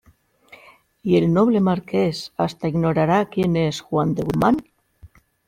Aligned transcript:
¿y 1.03 1.15
el 1.19 1.31
noble 1.31 1.59
Marqués 1.69 2.33
hasta 2.35 2.67
ignorará 2.67 3.29
quién 3.29 3.55
es 3.55 3.81
Juan 3.81 4.15
de 4.15 4.23
Guzmán? 4.23 4.57